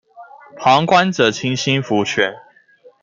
[0.57, 2.33] 旁觀者清心福全